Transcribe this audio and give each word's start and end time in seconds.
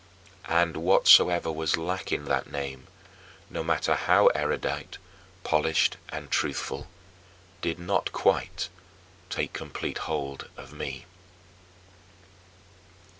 And 0.49 0.77
whatsoever 0.77 1.51
was 1.51 1.77
lacking 1.77 2.25
that 2.25 2.51
name, 2.51 2.87
no 3.51 3.63
matter 3.63 3.93
how 3.93 4.29
erudite, 4.33 4.97
polished, 5.43 5.97
and 6.09 6.31
truthful, 6.31 6.87
did 7.61 7.77
not 7.77 8.11
quite 8.11 8.69
take 9.29 9.53
complete 9.53 9.99
hold 10.09 10.49
of 10.57 10.73
me. 10.73 11.05